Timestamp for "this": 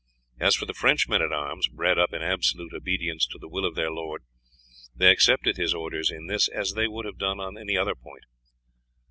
6.25-6.47